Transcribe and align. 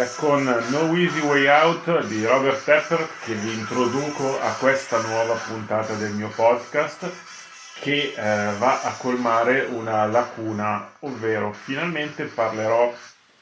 È 0.00 0.08
con 0.16 0.44
No 0.44 0.96
Easy 0.96 1.20
Way 1.20 1.46
Out 1.46 2.06
di 2.06 2.24
Robert 2.24 2.64
Tepper 2.64 3.06
che 3.22 3.34
vi 3.34 3.52
introduco 3.52 4.40
a 4.40 4.56
questa 4.58 4.98
nuova 4.98 5.34
puntata 5.34 5.92
del 5.92 6.14
mio 6.14 6.30
podcast 6.34 7.82
che 7.82 8.14
eh, 8.16 8.56
va 8.56 8.80
a 8.82 8.96
colmare 8.96 9.66
una 9.66 10.06
lacuna, 10.06 10.90
ovvero 11.00 11.52
finalmente 11.52 12.24
parlerò 12.24 12.94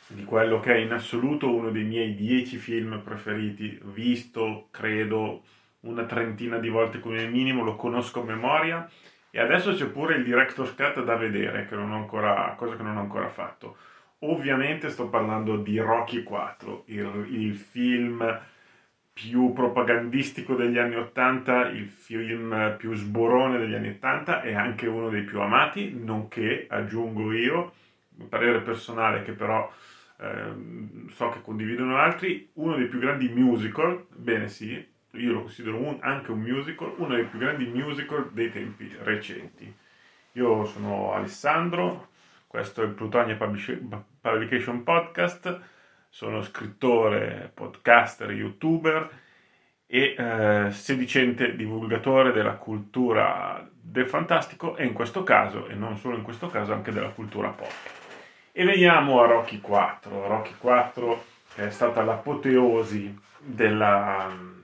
di 0.08 0.24
quello 0.24 0.58
che 0.58 0.74
è 0.74 0.78
in 0.78 0.90
assoluto 0.90 1.54
uno 1.54 1.70
dei 1.70 1.84
miei 1.84 2.16
dieci 2.16 2.56
film 2.56 3.02
preferiti, 3.04 3.78
visto 3.94 4.66
credo 4.72 5.44
una 5.82 6.06
trentina 6.06 6.58
di 6.58 6.70
volte 6.70 6.98
come 6.98 7.24
minimo, 7.28 7.62
lo 7.62 7.76
conosco 7.76 8.22
a 8.22 8.24
memoria 8.24 8.90
e 9.30 9.38
adesso 9.38 9.74
c'è 9.74 9.86
pure 9.86 10.16
il 10.16 10.24
director's 10.24 10.74
cut 10.74 11.04
da 11.04 11.14
vedere, 11.14 11.68
che 11.68 11.76
non 11.76 11.92
ho 11.92 11.98
ancora, 11.98 12.52
cosa 12.56 12.74
che 12.74 12.82
non 12.82 12.96
ho 12.96 13.00
ancora 13.02 13.28
fatto. 13.28 13.76
Ovviamente 14.20 14.90
sto 14.90 15.08
parlando 15.08 15.56
di 15.58 15.78
Rocky 15.78 16.24
4, 16.24 16.84
il, 16.86 17.26
il 17.30 17.54
film 17.54 18.40
più 19.12 19.52
propagandistico 19.52 20.54
degli 20.54 20.78
anni 20.78 20.96
80, 20.96 21.68
il 21.68 21.86
film 21.86 22.74
più 22.76 22.94
sborone 22.94 23.58
degli 23.58 23.74
anni 23.74 23.90
80 23.90 24.42
e 24.42 24.54
anche 24.54 24.86
uno 24.86 25.08
dei 25.08 25.22
più 25.22 25.40
amati, 25.40 25.92
nonché, 25.92 26.66
aggiungo 26.68 27.32
io, 27.32 27.72
parere 28.28 28.60
personale 28.60 29.22
che 29.22 29.32
però 29.32 29.70
eh, 30.18 31.08
so 31.10 31.28
che 31.30 31.40
condividono 31.42 31.96
altri, 31.96 32.50
uno 32.54 32.76
dei 32.76 32.86
più 32.86 32.98
grandi 32.98 33.28
musical, 33.28 34.04
bene 34.14 34.48
sì, 34.48 34.84
io 35.12 35.32
lo 35.32 35.40
considero 35.42 35.76
un, 35.76 35.98
anche 36.00 36.30
un 36.30 36.40
musical, 36.40 36.92
uno 36.96 37.14
dei 37.14 37.24
più 37.24 37.38
grandi 37.38 37.66
musical 37.66 38.30
dei 38.32 38.50
tempi 38.50 38.94
recenti. 39.00 39.72
Io 40.32 40.64
sono 40.64 41.12
Alessandro, 41.12 42.07
questo 42.48 42.82
è 42.82 42.86
il 42.86 42.92
Plutonia 42.92 43.36
Publication 43.36 44.82
Podcast, 44.82 45.60
sono 46.08 46.42
scrittore, 46.42 47.50
podcaster, 47.52 48.30
youtuber 48.30 49.08
e 49.86 50.14
eh, 50.16 50.70
sedicente 50.70 51.54
divulgatore 51.54 52.32
della 52.32 52.54
cultura 52.54 53.68
del 53.70 54.08
fantastico 54.08 54.76
e 54.76 54.86
in 54.86 54.94
questo 54.94 55.22
caso, 55.22 55.68
e 55.68 55.74
non 55.74 55.98
solo 55.98 56.16
in 56.16 56.22
questo 56.22 56.48
caso, 56.48 56.72
anche 56.72 56.90
della 56.90 57.10
cultura 57.10 57.50
pop. 57.50 57.70
E 58.50 58.64
veniamo 58.64 59.20
a 59.20 59.26
Rocky 59.26 59.60
4, 59.60 60.26
Rocky 60.26 60.54
4 60.58 61.24
che 61.54 61.66
è 61.66 61.70
stata 61.70 62.02
l'apoteosi 62.02 63.14
della 63.38 64.56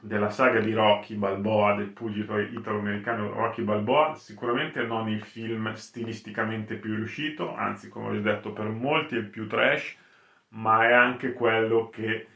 della 0.00 0.30
saga 0.30 0.60
di 0.60 0.72
Rocky 0.72 1.14
Balboa, 1.16 1.74
del 1.74 1.88
pugilo 1.88 2.38
italo-americano 2.38 3.32
Rocky 3.32 3.62
Balboa, 3.62 4.14
sicuramente 4.14 4.82
non 4.84 5.08
il 5.08 5.22
film 5.22 5.72
stilisticamente 5.74 6.76
più 6.76 6.94
riuscito, 6.94 7.54
anzi 7.54 7.88
come 7.88 8.16
ho 8.16 8.20
detto 8.20 8.52
per 8.52 8.68
molti 8.68 9.16
è 9.16 9.18
il 9.18 9.26
più 9.26 9.48
trash, 9.48 9.96
ma 10.50 10.88
è 10.88 10.92
anche 10.92 11.32
quello 11.32 11.90
che 11.90 12.26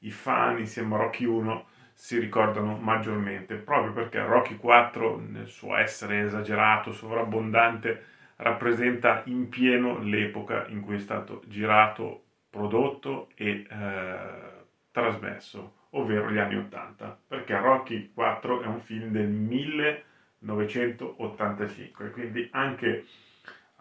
i 0.00 0.10
fan 0.10 0.58
insieme 0.58 0.94
a 0.94 0.98
Rocky 0.98 1.24
1 1.26 1.66
si 1.92 2.18
ricordano 2.18 2.76
maggiormente, 2.78 3.56
proprio 3.56 3.92
perché 3.92 4.24
Rocky 4.24 4.56
4 4.56 5.18
nel 5.18 5.46
suo 5.46 5.76
essere 5.76 6.22
esagerato, 6.22 6.92
sovrabbondante, 6.92 8.04
rappresenta 8.36 9.22
in 9.26 9.50
pieno 9.50 9.98
l'epoca 9.98 10.66
in 10.68 10.80
cui 10.80 10.94
è 10.94 10.98
stato 10.98 11.42
girato, 11.46 12.24
prodotto 12.48 13.28
e 13.34 13.66
eh, 13.70 14.64
trasmesso 14.90 15.79
ovvero 15.90 16.30
gli 16.30 16.38
anni 16.38 16.56
80, 16.56 17.20
perché 17.26 17.58
Rocky 17.58 18.12
4 18.12 18.62
è 18.62 18.66
un 18.66 18.80
film 18.80 19.10
del 19.10 19.28
1985, 19.28 22.10
quindi 22.10 22.48
anche 22.52 23.04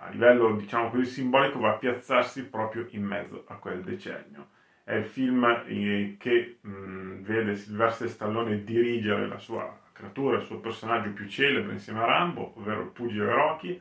a 0.01 0.09
livello 0.09 0.55
diciamo 0.55 0.89
così 0.89 1.05
simbolico 1.05 1.59
va 1.59 1.71
a 1.71 1.77
piazzarsi 1.77 2.47
proprio 2.47 2.87
in 2.91 3.03
mezzo 3.03 3.43
a 3.47 3.55
quel 3.55 3.83
decennio. 3.83 4.47
È 4.83 4.93
il 4.95 5.05
film 5.05 5.43
eh, 5.67 6.15
che 6.17 6.57
mh, 6.61 7.21
vede 7.21 7.55
Sylvester 7.55 8.09
Stallone 8.09 8.63
dirigere 8.63 9.27
la 9.27 9.37
sua 9.37 9.77
creatura, 9.91 10.37
il 10.37 10.45
suo 10.45 10.59
personaggio 10.59 11.11
più 11.11 11.27
celebre 11.27 11.73
insieme 11.73 11.99
a 11.99 12.05
Rambo, 12.05 12.53
ovvero 12.55 12.81
il 12.81 12.89
pugile 12.89 13.31
Rocky, 13.31 13.79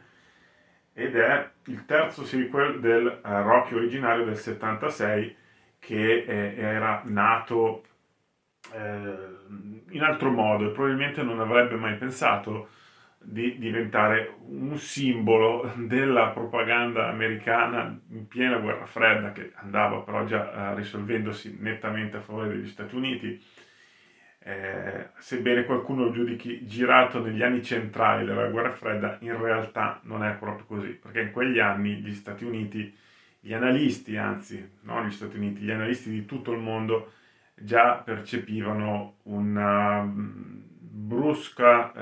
ed 0.92 1.16
è 1.16 1.50
il 1.66 1.84
terzo 1.86 2.24
sequel 2.24 2.80
del 2.80 3.06
uh, 3.06 3.28
Rocky 3.28 3.74
originario 3.74 4.24
del 4.24 4.36
76 4.36 5.36
che 5.78 6.24
eh, 6.24 6.54
era 6.56 7.02
nato 7.04 7.84
eh, 7.84 7.88
in 8.74 10.02
altro 10.02 10.30
modo 10.30 10.66
e 10.66 10.72
probabilmente 10.72 11.22
non 11.22 11.40
avrebbe 11.40 11.76
mai 11.76 11.96
pensato 11.96 12.68
di 13.20 13.58
diventare 13.58 14.36
un 14.46 14.76
simbolo 14.78 15.72
della 15.76 16.28
propaganda 16.28 17.08
americana 17.08 17.98
in 18.10 18.26
piena 18.28 18.58
guerra 18.58 18.86
fredda 18.86 19.32
che 19.32 19.52
andava 19.56 20.00
però 20.00 20.24
già 20.24 20.72
eh, 20.72 20.74
risolvendosi 20.76 21.56
nettamente 21.60 22.16
a 22.18 22.20
favore 22.20 22.48
degli 22.48 22.68
Stati 22.68 22.94
Uniti. 22.94 23.42
Eh, 24.40 25.10
sebbene 25.18 25.64
qualcuno 25.64 26.04
lo 26.04 26.10
giudichi 26.10 26.64
girato 26.64 27.22
negli 27.22 27.42
anni 27.42 27.62
centrali 27.62 28.24
della 28.24 28.46
guerra 28.46 28.70
fredda, 28.70 29.18
in 29.20 29.38
realtà 29.38 30.00
non 30.04 30.24
è 30.24 30.32
proprio 30.34 30.64
così, 30.64 30.90
perché 30.90 31.20
in 31.20 31.32
quegli 31.32 31.58
anni 31.58 31.96
gli 31.96 32.14
Stati 32.14 32.44
Uniti, 32.44 32.96
gli 33.40 33.52
analisti, 33.52 34.16
anzi, 34.16 34.76
non 34.82 35.06
gli 35.06 35.10
Stati 35.10 35.36
Uniti, 35.36 35.60
gli 35.60 35.70
analisti 35.70 36.08
di 36.08 36.24
tutto 36.24 36.52
il 36.52 36.60
mondo 36.60 37.12
già 37.60 37.94
percepivano 37.94 39.16
una 39.24 40.02
mm, 40.02 40.60
brusca, 41.08 41.92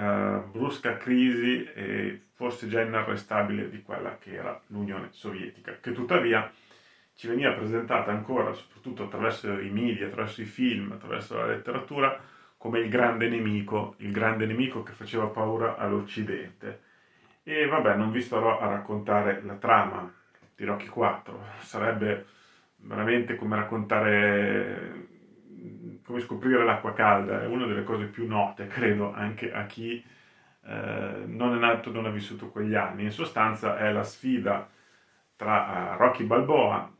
uh, 0.44 0.50
brusca 0.50 0.96
crisi 0.96 1.64
e 1.74 2.20
forse 2.34 2.68
già 2.68 2.82
inarrestabile 2.82 3.70
di 3.70 3.82
quella 3.82 4.18
che 4.18 4.34
era 4.34 4.60
l'Unione 4.68 5.08
Sovietica, 5.10 5.78
che 5.80 5.92
tuttavia 5.92 6.50
ci 7.14 7.28
veniva 7.28 7.52
presentata 7.52 8.10
ancora, 8.10 8.52
soprattutto 8.52 9.04
attraverso 9.04 9.58
i 9.58 9.70
media, 9.70 10.06
attraverso 10.06 10.42
i 10.42 10.44
film, 10.44 10.92
attraverso 10.92 11.36
la 11.38 11.46
letteratura, 11.46 12.20
come 12.58 12.80
il 12.80 12.88
grande 12.90 13.28
nemico, 13.28 13.94
il 13.98 14.12
grande 14.12 14.44
nemico 14.44 14.82
che 14.82 14.92
faceva 14.92 15.26
paura 15.26 15.76
all'Occidente. 15.76 16.82
E 17.42 17.66
vabbè, 17.66 17.96
non 17.96 18.10
vi 18.10 18.20
starò 18.20 18.58
a 18.58 18.66
raccontare 18.66 19.40
la 19.44 19.54
trama 19.54 20.12
di 20.54 20.64
Rocky 20.64 20.86
4, 20.86 21.44
sarebbe 21.60 22.26
veramente 22.76 23.36
come 23.36 23.56
raccontare 23.56 25.14
come 26.06 26.20
scoprire 26.20 26.64
l'acqua 26.64 26.94
calda, 26.94 27.42
è 27.42 27.46
una 27.46 27.66
delle 27.66 27.82
cose 27.82 28.06
più 28.06 28.26
note, 28.26 28.68
credo, 28.68 29.12
anche 29.12 29.52
a 29.52 29.66
chi 29.66 30.02
eh, 30.64 31.22
non 31.26 31.54
è 31.54 31.58
nato, 31.58 31.90
non 31.90 32.06
ha 32.06 32.10
vissuto 32.10 32.48
quegli 32.48 32.74
anni. 32.74 33.02
In 33.02 33.10
sostanza 33.10 33.76
è 33.76 33.92
la 33.92 34.04
sfida 34.04 34.68
tra 35.34 35.94
uh, 35.94 35.98
Rocky 35.98 36.24
Balboa, 36.24 36.90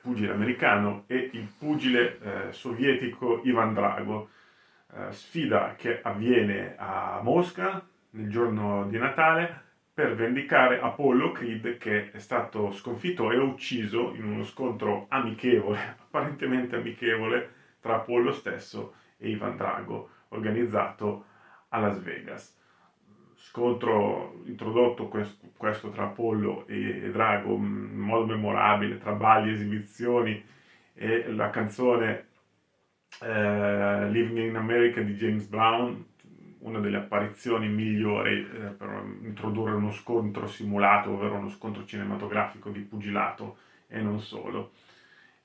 pugile 0.00 0.32
americano, 0.32 1.04
e 1.06 1.30
il 1.32 1.46
pugile 1.58 2.18
eh, 2.20 2.52
sovietico 2.52 3.42
Ivan 3.44 3.74
Drago. 3.74 4.30
Eh, 4.92 5.12
sfida 5.12 5.74
che 5.76 6.00
avviene 6.02 6.74
a 6.76 7.20
Mosca 7.22 7.86
nel 8.10 8.28
giorno 8.28 8.86
di 8.88 8.98
Natale 8.98 9.68
per 9.92 10.14
vendicare 10.14 10.80
Apollo 10.80 11.30
Creed 11.30 11.76
che 11.78 12.10
è 12.10 12.18
stato 12.18 12.72
sconfitto 12.72 13.30
e 13.30 13.36
ucciso 13.36 14.14
in 14.14 14.24
uno 14.24 14.44
scontro 14.44 15.06
amichevole, 15.08 15.78
apparentemente 16.00 16.76
amichevole, 16.76 17.58
tra 17.80 17.96
Apollo 17.96 18.32
stesso 18.32 18.94
e 19.16 19.30
Ivan 19.30 19.56
Drago, 19.56 20.08
organizzato 20.28 21.24
a 21.68 21.78
Las 21.78 22.02
Vegas. 22.02 22.58
Scontro 23.34 24.42
introdotto 24.44 25.08
questo, 25.08 25.90
tra 25.90 26.04
Apollo 26.04 26.66
e, 26.66 27.10
Drago 27.10 27.54
in 27.54 27.98
modo 27.98 28.26
memorabile, 28.26 28.98
tra 28.98 29.12
balli, 29.12 29.52
esibizioni 29.52 30.44
e 30.94 31.32
la 31.32 31.50
canzone 31.50 32.26
eh, 33.20 34.08
Living 34.10 34.48
in 34.50 34.56
America 34.56 35.00
di 35.00 35.14
James 35.14 35.46
Brown, 35.46 36.04
una 36.60 36.78
delle 36.78 36.98
apparizioni 36.98 37.68
migliori 37.68 38.40
eh, 38.40 38.68
per 38.76 39.02
introdurre 39.22 39.72
uno 39.72 39.92
scontro 39.92 40.46
simulato, 40.46 41.10
ovvero 41.10 41.36
uno 41.36 41.48
scontro 41.48 41.84
cinematografico 41.84 42.70
di 42.70 42.80
pugilato 42.80 43.56
e 43.88 44.00
non 44.00 44.20
solo. 44.20 44.72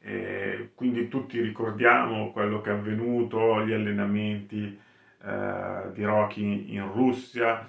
E 0.08 0.70
quindi 0.76 1.08
tutti 1.08 1.42
ricordiamo 1.42 2.32
quello 2.32 2.62
che 2.62 2.70
è 2.70 2.74
avvenuto, 2.74 3.66
gli 3.66 3.74
allenamenti 3.74 4.80
eh, 5.24 5.92
di 5.94 6.04
Rocky 6.04 6.76
in 6.76 6.92
Russia, 6.94 7.68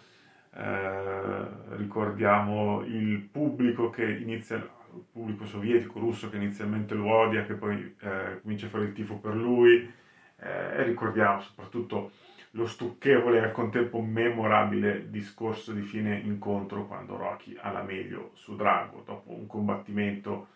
eh, 0.55 1.77
ricordiamo 1.77 2.83
il 2.83 3.21
pubblico 3.33 3.91
inizia, 3.97 4.57
il 4.57 5.05
pubblico 5.11 5.47
sovietico, 5.47 5.99
russo 5.99 6.29
che 6.29 6.37
inizialmente 6.37 6.93
lo 6.93 7.11
odia, 7.11 7.47
che 7.47 7.55
poi 7.55 7.97
eh, 8.01 8.41
comincia 8.43 8.67
a 8.67 8.69
fare 8.69 8.85
il 8.85 8.93
tifo 8.93 9.17
per 9.17 9.35
lui, 9.35 9.91
eh, 10.39 10.77
e 10.77 10.83
ricordiamo 10.83 11.41
soprattutto 11.41 12.11
lo 12.51 12.67
stucchevole 12.67 13.39
e 13.39 13.45
al 13.45 13.53
contempo 13.53 13.99
memorabile 14.03 15.09
discorso 15.09 15.73
di 15.73 15.81
fine 15.81 16.19
incontro 16.19 16.87
quando 16.87 17.17
Rocky 17.17 17.57
ha 17.59 17.71
la 17.71 17.83
meglio 17.83 18.33
su 18.35 18.57
Drago 18.57 19.03
dopo 19.07 19.33
un 19.33 19.47
combattimento 19.47 20.49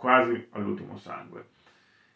quasi 0.00 0.48
all'ultimo 0.52 0.96
sangue. 0.96 1.44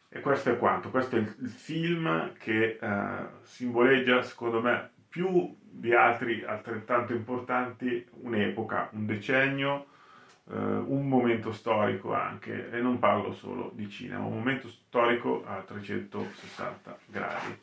E 0.09 0.21
questo 0.21 0.51
è 0.51 0.59
quanto, 0.59 0.91
questo 0.91 1.17
è 1.17 1.19
il 1.19 1.51
film 1.51 2.33
che 2.39 2.79
eh, 2.81 3.27
simboleggia 3.43 4.23
secondo 4.23 4.63
me 4.63 4.91
più 5.09 5.55
di 5.61 5.93
altri 5.93 6.43
altrettanto 6.45 7.13
importanti 7.13 8.07
un'epoca, 8.23 8.89
un 8.93 9.05
decennio, 9.05 9.87
eh, 10.51 10.57
un 10.57 11.07
momento 11.07 11.53
storico 11.53 12.15
anche, 12.15 12.71
e 12.71 12.81
non 12.81 12.99
parlo 12.99 13.33
solo 13.33 13.71
di 13.75 13.89
cinema, 13.91 14.25
un 14.25 14.39
momento 14.39 14.69
storico 14.69 15.45
a 15.47 15.61
360 15.61 16.99
gradi. 17.07 17.59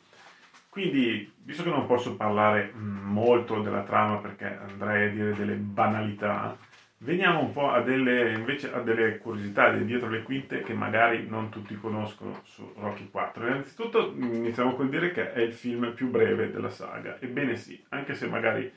Quindi, 0.68 1.32
visto 1.42 1.64
che 1.64 1.68
non 1.70 1.86
posso 1.86 2.16
parlare 2.16 2.72
mm, 2.74 3.10
molto 3.10 3.60
della 3.60 3.82
trama 3.82 4.18
perché 4.18 4.58
andrei 4.68 5.08
a 5.08 5.10
dire 5.10 5.34
delle 5.34 5.54
banalità, 5.54 6.56
veniamo 7.02 7.40
un 7.40 7.52
po' 7.52 7.70
a 7.70 7.80
delle, 7.80 8.32
invece, 8.32 8.72
a 8.72 8.80
delle 8.80 9.18
curiosità 9.18 9.70
dietro 9.72 10.08
le 10.08 10.22
quinte 10.22 10.62
che 10.62 10.74
magari 10.74 11.26
non 11.28 11.50
tutti 11.50 11.76
conoscono 11.76 12.40
su 12.44 12.72
Rocky 12.76 13.08
4. 13.10 13.46
Innanzitutto 13.46 14.12
iniziamo 14.16 14.74
col 14.74 14.88
dire 14.88 15.12
che 15.12 15.32
è 15.32 15.40
il 15.40 15.52
film 15.52 15.92
più 15.94 16.08
breve 16.10 16.50
della 16.50 16.70
saga. 16.70 17.18
Ebbene 17.20 17.56
sì, 17.56 17.82
anche 17.90 18.14
se 18.14 18.26
magari 18.28 18.70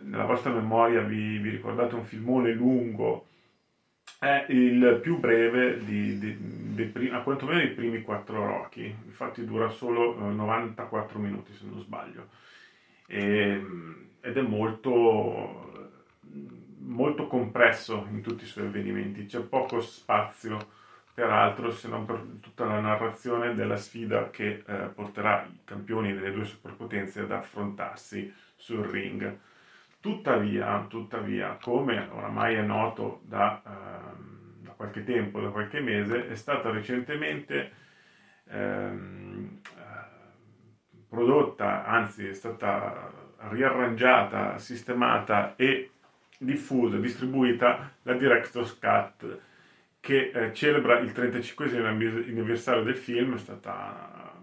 nella 0.00 0.24
vostra 0.24 0.50
memoria 0.52 1.00
vi, 1.00 1.38
vi 1.38 1.50
ricordate 1.50 1.94
un 1.94 2.04
filmone 2.04 2.52
lungo, 2.52 3.26
è 4.18 4.46
il 4.48 4.98
più 5.02 5.18
breve 5.18 5.84
di, 5.84 6.18
di, 6.18 6.36
di, 6.38 6.92
di, 6.92 7.08
a 7.10 7.20
quantomeno 7.20 7.58
dei 7.58 7.70
primi 7.70 8.02
quattro 8.02 8.46
Rocky, 8.46 8.94
infatti 9.04 9.44
dura 9.44 9.68
solo 9.68 10.14
94 10.18 11.18
eh, 11.18 11.20
minuti 11.20 11.52
se 11.52 11.64
non 11.66 11.80
sbaglio, 11.80 12.28
e, 13.06 13.62
ed 14.20 14.36
è 14.36 14.42
molto, 14.42 15.90
molto 16.86 17.26
compresso 17.26 18.06
in 18.10 18.22
tutti 18.22 18.44
i 18.44 18.46
suoi 18.46 18.66
avvenimenti, 18.66 19.26
c'è 19.26 19.40
poco 19.40 19.80
spazio 19.80 20.74
peraltro 21.12 21.70
se 21.70 21.88
non 21.88 22.04
per 22.04 22.20
tutta 22.40 22.66
la 22.66 22.78
narrazione 22.78 23.54
della 23.54 23.76
sfida 23.76 24.28
che 24.30 24.62
eh, 24.66 24.74
porterà 24.94 25.48
i 25.50 25.60
campioni 25.64 26.12
delle 26.12 26.30
due 26.30 26.44
superpotenze 26.44 27.20
ad 27.22 27.32
affrontarsi 27.32 28.32
sul 28.54 28.84
ring. 28.84 29.38
Tuttavia, 29.98 30.84
tuttavia, 30.88 31.56
come 31.60 32.06
oramai 32.12 32.54
è 32.56 32.60
noto 32.60 33.22
da, 33.24 33.60
uh, 33.64 34.62
da, 34.62 34.72
qualche 34.72 35.02
tempo, 35.04 35.40
da 35.40 35.48
qualche 35.48 35.80
mese, 35.80 36.28
è 36.28 36.34
stata 36.34 36.70
recentemente 36.70 37.72
ehm, 38.48 39.60
uh, 39.74 41.06
prodotta, 41.08 41.86
anzi 41.86 42.28
è 42.28 42.34
stata 42.34 43.10
riarrangiata, 43.48 44.58
sistemata 44.58 45.56
e 45.56 45.92
diffusa, 46.38 46.98
distribuita 46.98 47.92
la 48.02 48.14
Director's 48.14 48.78
Cut 48.78 49.40
che 50.00 50.30
eh, 50.32 50.52
celebra 50.52 51.00
il 51.00 51.10
35 51.10 51.84
anniversario 51.84 52.84
del 52.84 52.96
film, 52.96 53.34
è 53.34 53.38
stata 53.38 54.34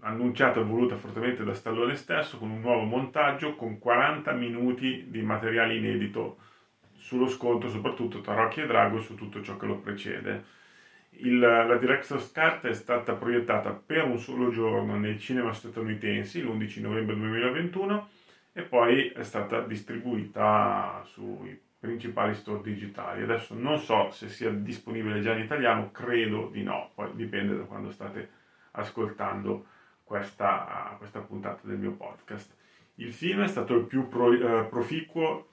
annunciata 0.00 0.60
e 0.60 0.64
voluta 0.64 0.96
fortemente 0.96 1.44
da 1.44 1.54
Stallone 1.54 1.94
stesso 1.94 2.38
con 2.38 2.50
un 2.50 2.60
nuovo 2.60 2.82
montaggio 2.82 3.54
con 3.54 3.78
40 3.78 4.32
minuti 4.32 5.06
di 5.08 5.22
materiale 5.22 5.76
inedito 5.76 6.38
sullo 6.92 7.28
scontro 7.28 7.68
soprattutto 7.68 8.20
tra 8.20 8.34
Rocky 8.34 8.62
e 8.62 8.66
Drago 8.66 8.98
e 8.98 9.02
su 9.02 9.14
tutto 9.14 9.42
ciò 9.42 9.56
che 9.56 9.66
lo 9.66 9.78
precede. 9.78 10.44
Il, 11.12 11.38
la 11.38 11.76
Director's 11.76 12.30
Cut 12.30 12.66
è 12.66 12.74
stata 12.74 13.14
proiettata 13.14 13.70
per 13.72 14.04
un 14.04 14.18
solo 14.18 14.50
giorno 14.50 14.96
nei 14.96 15.18
cinema 15.18 15.52
statunitensi 15.52 16.42
l'11 16.42 16.80
novembre 16.80 17.16
2021 17.16 18.08
e 18.52 18.62
poi 18.62 19.08
è 19.08 19.22
stata 19.22 19.60
distribuita 19.60 21.02
sui 21.04 21.58
principali 21.78 22.34
store 22.34 22.62
digitali. 22.62 23.22
Adesso 23.22 23.54
non 23.54 23.78
so 23.78 24.10
se 24.10 24.28
sia 24.28 24.50
disponibile 24.50 25.20
già 25.20 25.32
in 25.32 25.44
italiano, 25.44 25.90
credo 25.90 26.48
di 26.52 26.62
no, 26.62 26.90
poi 26.94 27.10
dipende 27.14 27.56
da 27.56 27.62
quando 27.64 27.90
state 27.90 28.28
ascoltando 28.72 29.66
questa, 30.04 30.94
questa 30.98 31.20
puntata 31.20 31.60
del 31.66 31.78
mio 31.78 31.92
podcast. 31.92 32.54
Il 32.96 33.12
film 33.12 33.42
è 33.42 33.48
stato 33.48 33.74
il 33.74 33.84
più 33.84 34.08
pro, 34.08 34.32
eh, 34.32 34.64
proficuo 34.64 35.48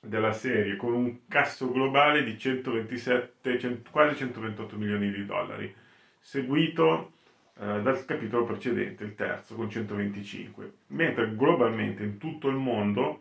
della 0.00 0.32
serie, 0.32 0.76
con 0.76 0.92
un 0.92 1.26
casso 1.26 1.70
globale 1.70 2.22
di 2.22 2.38
127, 2.38 3.58
100, 3.58 3.90
quasi 3.90 4.16
128 4.16 4.76
milioni 4.76 5.10
di 5.10 5.24
dollari, 5.24 5.74
seguito 6.20 7.12
dal 7.54 8.04
capitolo 8.04 8.44
precedente, 8.44 9.04
il 9.04 9.14
terzo, 9.14 9.54
con 9.54 9.70
125, 9.70 10.72
mentre 10.88 11.34
globalmente 11.34 12.02
in 12.02 12.18
tutto 12.18 12.48
il 12.48 12.56
mondo 12.56 13.20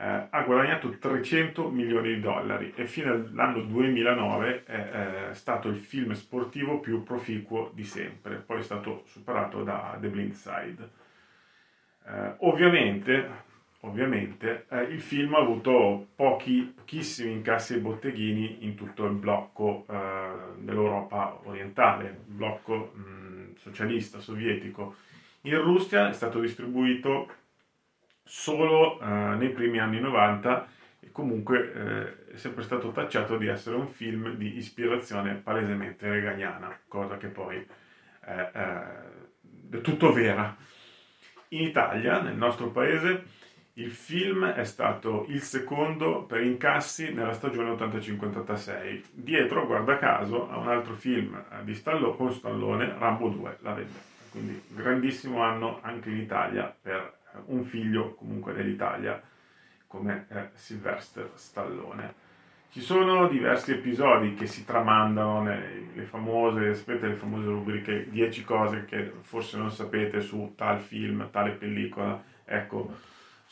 eh, 0.00 0.26
ha 0.30 0.42
guadagnato 0.44 0.88
300 0.88 1.68
milioni 1.68 2.14
di 2.14 2.20
dollari 2.20 2.72
e 2.74 2.86
fino 2.86 3.12
all'anno 3.12 3.60
2009 3.60 4.64
è, 4.64 5.28
è, 5.28 5.34
stato 5.34 5.68
il 5.68 5.76
film 5.76 6.12
sportivo 6.12 6.80
più 6.80 7.02
proficuo 7.02 7.70
di 7.74 7.84
sempre, 7.84 8.36
poi 8.36 8.60
è 8.60 8.62
stato 8.62 9.02
superato 9.04 9.62
da 9.62 9.98
The 10.00 10.08
Blind 10.08 10.32
Side. 10.32 10.90
Eh, 12.06 12.34
ovviamente, 12.38 13.28
ovviamente 13.80 14.64
eh, 14.70 14.84
il 14.84 15.02
film 15.02 15.34
ha 15.34 15.40
avuto 15.40 16.06
pochi, 16.16 16.72
pochissimi 16.74 17.32
incassi 17.32 17.74
e 17.74 17.80
botteghini 17.80 18.64
in 18.64 18.76
tutto 18.76 19.04
il 19.04 19.12
blocco 19.12 19.84
eh, 19.86 20.30
dell'Europa 20.60 21.40
orientale, 21.44 22.20
blocco 22.24 22.92
mh, 22.94 23.29
socialista 23.58 24.20
sovietico. 24.20 24.96
In 25.42 25.60
Russia 25.60 26.08
è 26.08 26.12
stato 26.12 26.40
distribuito 26.40 27.28
solo 28.24 29.00
eh, 29.00 29.06
nei 29.36 29.50
primi 29.50 29.78
anni 29.78 30.00
90 30.00 30.68
e 31.00 31.10
comunque 31.12 31.72
eh, 31.72 32.32
è 32.34 32.36
sempre 32.36 32.62
stato 32.62 32.90
tacciato 32.90 33.36
di 33.36 33.46
essere 33.46 33.76
un 33.76 33.88
film 33.88 34.34
di 34.34 34.56
ispirazione 34.56 35.34
palesemente 35.34 36.08
reganiana, 36.08 36.78
cosa 36.86 37.16
che 37.16 37.28
poi 37.28 37.66
è, 38.20 38.30
è 38.32 39.80
tutto 39.80 40.12
vera. 40.12 40.56
In 41.48 41.62
Italia, 41.62 42.20
nel 42.20 42.36
nostro 42.36 42.70
paese, 42.70 43.24
il 43.74 43.90
film 43.90 44.46
è 44.46 44.64
stato 44.64 45.24
il 45.28 45.40
secondo 45.42 46.24
per 46.24 46.42
incassi 46.42 47.12
nella 47.12 47.32
stagione 47.32 47.70
85-86, 47.70 49.02
dietro, 49.12 49.66
guarda 49.66 49.96
caso, 49.98 50.50
a 50.50 50.58
un 50.58 50.68
altro 50.68 50.94
film 50.94 51.34
eh, 51.34 51.64
di 51.64 51.74
Stallone, 51.74 52.16
con 52.16 52.32
Stallone, 52.32 52.94
Rambo 52.98 53.28
2, 53.28 53.58
la 53.60 53.72
vendetta. 53.72 54.08
Quindi 54.30 54.62
grandissimo 54.68 55.42
anno 55.42 55.78
anche 55.82 56.10
in 56.10 56.18
Italia 56.18 56.74
per 56.80 57.18
un 57.46 57.64
figlio 57.64 58.14
comunque 58.14 58.52
dell'Italia 58.52 59.20
come 59.86 60.26
è 60.28 60.50
Sylvester 60.54 61.30
Stallone. 61.34 62.28
Ci 62.70 62.80
sono 62.80 63.26
diversi 63.26 63.72
episodi 63.72 64.34
che 64.34 64.46
si 64.46 64.64
tramandano 64.64 65.42
nelle 65.42 66.04
famose, 66.04 66.74
sapete, 66.74 67.08
le 67.08 67.14
famose 67.16 67.46
rubriche 67.46 68.08
10 68.08 68.44
cose 68.44 68.84
che 68.84 69.12
forse 69.22 69.58
non 69.58 69.72
sapete 69.72 70.20
su 70.20 70.52
tal 70.56 70.78
film, 70.78 71.28
tale 71.32 71.50
pellicola. 71.50 72.22
Ecco, 72.44 72.94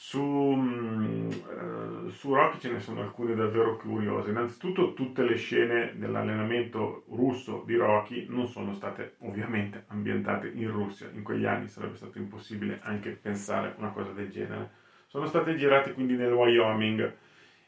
su, 0.00 0.20
uh, 0.20 2.08
su 2.10 2.32
Rocky 2.32 2.58
ce 2.60 2.70
ne 2.70 2.78
sono 2.78 3.00
alcune 3.00 3.34
davvero 3.34 3.76
curiose. 3.78 4.30
Innanzitutto 4.30 4.94
tutte 4.94 5.24
le 5.24 5.34
scene 5.34 5.94
dell'allenamento 5.96 7.02
russo 7.08 7.64
di 7.66 7.74
Rocky 7.74 8.26
non 8.28 8.46
sono 8.46 8.74
state 8.74 9.16
ovviamente 9.22 9.86
ambientate 9.88 10.52
in 10.54 10.70
Russia. 10.70 11.10
In 11.12 11.24
quegli 11.24 11.46
anni 11.46 11.66
sarebbe 11.66 11.96
stato 11.96 12.16
impossibile 12.18 12.78
anche 12.84 13.10
pensare 13.10 13.74
una 13.78 13.90
cosa 13.90 14.12
del 14.12 14.30
genere. 14.30 14.70
Sono 15.08 15.26
state 15.26 15.56
girate 15.56 15.92
quindi 15.94 16.14
nel 16.14 16.32
Wyoming 16.32 17.12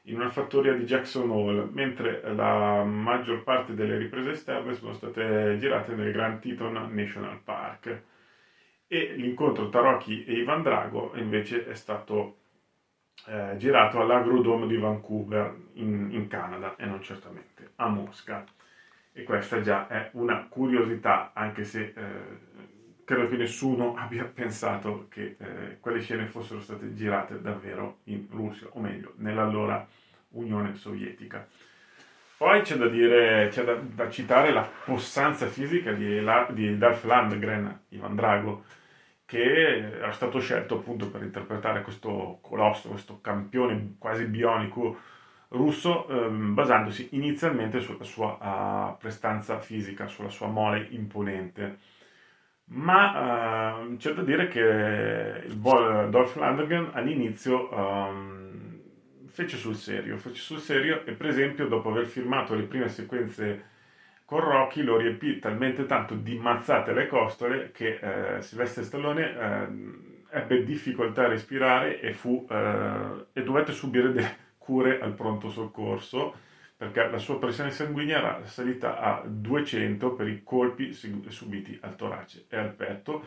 in 0.03 0.15
una 0.15 0.31
fattoria 0.31 0.73
di 0.75 0.85
Jackson 0.85 1.29
Hole, 1.31 1.69
mentre 1.73 2.23
la 2.33 2.85
maggior 2.85 3.43
parte 3.43 3.75
delle 3.75 3.99
riprese 3.99 4.31
esterne 4.31 4.75
sono 4.75 4.93
state 4.93 5.57
girate 5.59 5.97
nel 5.97 6.13
Grand 6.13 6.39
Teton 6.39 6.91
National 6.95 7.41
Park. 7.43 8.03
E 8.93 9.15
l'incontro 9.15 9.69
tra 9.69 9.83
Rocky 9.83 10.25
e 10.25 10.33
Ivan 10.33 10.63
Drago 10.63 11.13
invece 11.15 11.65
è 11.65 11.75
stato 11.75 12.39
eh, 13.29 13.55
girato 13.57 14.01
all'Agrodome 14.01 14.67
di 14.67 14.77
Vancouver 14.77 15.55
in, 15.75 16.09
in 16.11 16.27
Canada 16.27 16.75
e 16.75 16.87
non 16.87 17.01
certamente 17.01 17.71
a 17.77 17.87
Mosca. 17.87 18.45
E 19.13 19.23
questa 19.23 19.61
già 19.61 19.87
è 19.87 20.11
una 20.15 20.45
curiosità, 20.49 21.31
anche 21.35 21.63
se 21.63 21.93
eh, 21.95 22.03
credo 23.05 23.29
che 23.29 23.37
nessuno 23.37 23.95
abbia 23.99 24.25
pensato 24.25 25.07
che 25.09 25.37
eh, 25.39 25.79
quelle 25.79 26.01
scene 26.01 26.27
fossero 26.27 26.61
state 26.61 26.93
girate 26.93 27.41
davvero 27.41 27.99
in 28.07 28.27
Russia, 28.29 28.67
o 28.73 28.81
meglio, 28.81 29.13
nell'allora 29.19 29.87
Unione 30.31 30.75
Sovietica. 30.75 31.47
Poi 32.37 32.63
c'è 32.63 32.75
da 32.75 32.89
dire, 32.89 33.47
c'è 33.53 33.63
da, 33.63 33.75
da 33.75 34.11
citare 34.11 34.51
la 34.51 34.69
possanza 34.85 35.47
fisica 35.47 35.93
di, 35.93 36.21
di 36.55 36.77
Dolph 36.77 37.05
Lundgren, 37.05 37.83
Ivan 37.91 38.17
Drago, 38.17 38.65
che 39.31 39.93
era 40.01 40.11
stato 40.11 40.41
scelto 40.41 40.79
appunto 40.79 41.09
per 41.09 41.23
interpretare 41.23 41.83
questo 41.83 42.41
colosso, 42.43 42.89
questo 42.89 43.21
campione 43.21 43.95
quasi 43.97 44.25
bionico 44.25 44.99
russo, 45.51 46.09
ehm, 46.09 46.53
basandosi 46.53 47.11
inizialmente 47.13 47.79
sulla 47.79 48.03
sua 48.03 48.39
uh, 48.41 48.99
prestanza 48.99 49.61
fisica, 49.61 50.09
sulla 50.09 50.31
sua 50.31 50.49
mole 50.49 50.85
imponente. 50.91 51.79
Ma 52.73 53.79
uh, 53.79 53.97
c'è 53.99 54.15
da 54.15 54.23
dire 54.23 54.49
che 54.49 55.45
il 55.47 55.55
buon 55.55 56.11
Dolph 56.11 56.35
Lundgren 56.35 56.91
all'inizio 56.93 57.73
um, 57.73 58.81
fece 59.29 59.57
sul 59.57 59.77
serio, 59.77 60.17
fece 60.17 60.41
sul 60.43 60.59
serio 60.59 61.05
e 61.07 61.13
per 61.13 61.27
esempio 61.27 61.69
dopo 61.69 61.91
aver 61.91 62.07
firmato 62.07 62.57
le 62.57 62.65
prime 62.65 62.89
sequenze 62.89 63.65
con 64.31 64.39
Rocky 64.39 64.83
lo 64.83 64.97
riempì 64.97 65.41
talmente 65.41 65.87
tanto 65.87 66.15
di 66.15 66.39
mazzate 66.39 66.93
alle 66.93 67.09
costole 67.09 67.73
che 67.73 67.99
eh, 68.37 68.43
Silvestre 68.43 68.85
Stallone 68.85 69.25
eh, 70.31 70.39
ebbe 70.39 70.63
difficoltà 70.63 71.25
a 71.25 71.29
respirare 71.29 72.01
e, 72.01 72.13
fu, 72.13 72.47
eh, 72.49 73.27
e 73.33 73.43
dovette 73.43 73.73
subire 73.73 74.13
delle 74.13 74.37
cure 74.57 75.01
al 75.01 75.15
pronto 75.15 75.51
soccorso 75.51 76.33
perché 76.77 77.09
la 77.09 77.19
sua 77.19 77.41
pressione 77.41 77.73
sanguigna 77.73 78.19
era 78.19 78.45
salita 78.45 79.01
a 79.01 79.25
200 79.27 80.13
per 80.13 80.29
i 80.29 80.43
colpi 80.45 80.93
subiti 80.93 81.77
al 81.83 81.97
torace 81.97 82.45
e 82.49 82.57
al 82.57 82.73
petto 82.73 83.27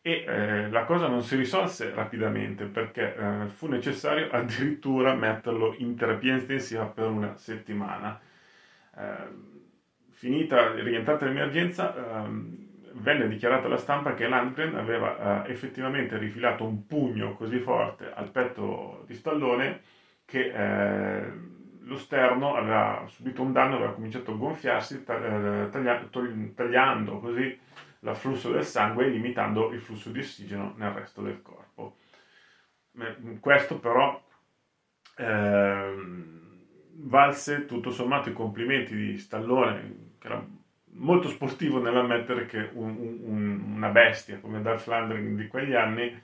e 0.00 0.24
eh, 0.28 0.70
la 0.70 0.84
cosa 0.84 1.08
non 1.08 1.22
si 1.22 1.34
risolse 1.34 1.90
rapidamente 1.92 2.66
perché 2.66 3.16
eh, 3.16 3.46
fu 3.48 3.66
necessario 3.66 4.30
addirittura 4.30 5.12
metterlo 5.12 5.74
in 5.78 5.96
terapia 5.96 6.34
intensiva 6.34 6.84
per 6.84 7.06
una 7.06 7.36
settimana. 7.36 8.20
Eh, 8.96 9.54
finita, 10.16 10.72
rientrata 10.72 11.26
l'emergenza, 11.26 11.94
ehm, 11.94 12.64
venne 12.94 13.28
dichiarato 13.28 13.66
alla 13.66 13.76
stampa 13.76 14.14
che 14.14 14.26
Landgren 14.26 14.74
aveva 14.74 15.44
eh, 15.44 15.52
effettivamente 15.52 16.16
rifilato 16.16 16.64
un 16.64 16.86
pugno 16.86 17.34
così 17.34 17.58
forte 17.58 18.10
al 18.12 18.30
petto 18.30 19.04
di 19.06 19.14
Stallone 19.14 19.80
che 20.24 20.52
eh, 20.52 21.32
lo 21.82 21.96
sterno 21.98 22.56
aveva 22.56 23.04
subito 23.08 23.42
un 23.42 23.52
danno, 23.52 23.76
aveva 23.76 23.92
cominciato 23.92 24.32
a 24.32 24.36
gonfiarsi, 24.36 25.04
eh, 25.06 25.68
taglia, 25.70 26.08
tagliando 26.54 27.18
così 27.18 27.58
l'afflusso 28.00 28.50
del 28.50 28.64
sangue 28.64 29.04
e 29.04 29.10
limitando 29.10 29.70
il 29.70 29.80
flusso 29.80 30.10
di 30.10 30.20
ossigeno 30.20 30.72
nel 30.76 30.92
resto 30.92 31.20
del 31.20 31.42
corpo. 31.42 31.98
Questo 33.40 33.78
però 33.78 34.20
eh, 35.18 35.94
valse 36.94 37.66
tutto 37.66 37.90
sommato 37.90 38.30
i 38.30 38.32
complimenti 38.32 38.96
di 38.96 39.18
Stallone, 39.18 40.05
era 40.26 40.44
molto 40.98 41.28
sportivo 41.28 41.80
nell'ammettere 41.80 42.46
che 42.46 42.70
un, 42.72 43.18
un, 43.22 43.72
una 43.76 43.88
bestia 43.88 44.38
come 44.38 44.60
Dolph 44.60 44.86
Lundgren 44.86 45.36
di 45.36 45.46
quegli 45.46 45.74
anni 45.74 46.20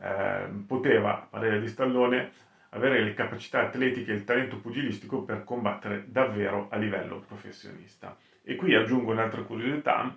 eh, 0.00 0.46
poteva, 0.66 1.22
a 1.22 1.26
parere 1.28 1.60
di 1.60 1.68
Stallone, 1.68 2.30
avere 2.70 3.02
le 3.02 3.14
capacità 3.14 3.62
atletiche 3.62 4.10
e 4.10 4.14
il 4.16 4.24
talento 4.24 4.58
pugilistico 4.58 5.22
per 5.22 5.44
combattere 5.44 6.04
davvero 6.06 6.68
a 6.70 6.76
livello 6.76 7.20
professionista. 7.26 8.16
E 8.42 8.56
qui 8.56 8.74
aggiungo 8.74 9.12
un'altra 9.12 9.42
curiosità, 9.42 10.14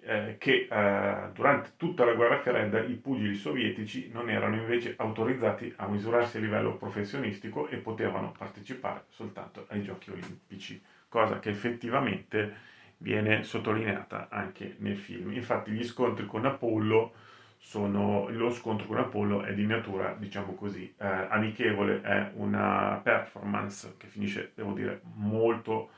eh, 0.00 0.36
che 0.38 0.68
eh, 0.70 1.30
durante 1.32 1.72
tutta 1.76 2.04
la 2.04 2.12
guerra 2.12 2.38
fredda 2.38 2.80
i 2.80 2.94
pugili 2.94 3.34
sovietici 3.34 4.10
non 4.12 4.30
erano 4.30 4.56
invece 4.56 4.94
autorizzati 4.96 5.72
a 5.76 5.88
misurarsi 5.88 6.36
a 6.36 6.40
livello 6.40 6.76
professionistico 6.76 7.68
e 7.68 7.78
potevano 7.78 8.32
partecipare 8.36 9.04
soltanto 9.08 9.66
ai 9.70 9.82
giochi 9.82 10.10
olimpici, 10.10 10.80
cosa 11.08 11.38
che 11.38 11.50
effettivamente 11.50 12.66
viene 12.98 13.42
sottolineata 13.42 14.28
anche 14.30 14.76
nel 14.78 14.96
film. 14.96 15.32
Infatti 15.32 15.70
gli 15.70 15.84
scontri 15.84 16.26
con 16.26 16.44
Apollo 16.44 17.14
sono, 17.58 18.28
lo 18.28 18.50
scontro 18.50 18.86
con 18.86 18.98
Apollo 18.98 19.42
è 19.42 19.54
di 19.54 19.66
natura, 19.66 20.14
diciamo 20.18 20.54
così, 20.54 20.94
eh, 20.98 21.06
amichevole, 21.06 22.00
è 22.00 22.30
una 22.34 23.00
performance 23.02 23.94
che 23.98 24.06
finisce, 24.06 24.52
devo 24.54 24.72
dire, 24.72 25.00
molto, 25.14 25.90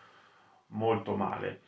molto 0.68 1.14
male. 1.16 1.60